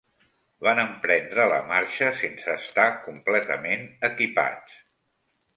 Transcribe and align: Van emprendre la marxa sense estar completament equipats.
Van 0.67 0.79
emprendre 0.83 1.45
la 1.51 1.59
marxa 1.73 2.09
sense 2.23 2.57
estar 2.63 2.87
completament 3.05 3.87
equipats. 4.11 4.79